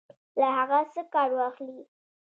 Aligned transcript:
له 0.39 0.47
هغه 0.57 0.79
څخه 0.93 1.03
کار 1.13 1.29
واخلي. 1.37 1.79